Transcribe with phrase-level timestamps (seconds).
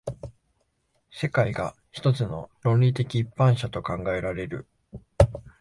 [1.11, 4.67] 世界が一つの論理的一般者と考えられる。